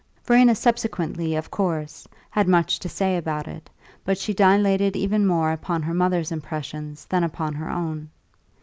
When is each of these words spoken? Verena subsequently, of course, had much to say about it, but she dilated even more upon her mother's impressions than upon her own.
Verena 0.25 0.55
subsequently, 0.55 1.35
of 1.35 1.51
course, 1.51 2.07
had 2.31 2.47
much 2.47 2.79
to 2.79 2.89
say 2.89 3.17
about 3.17 3.47
it, 3.47 3.69
but 4.03 4.17
she 4.17 4.33
dilated 4.33 4.95
even 4.95 5.27
more 5.27 5.51
upon 5.51 5.83
her 5.83 5.93
mother's 5.93 6.31
impressions 6.31 7.05
than 7.05 7.23
upon 7.23 7.53
her 7.53 7.69
own. 7.69 8.09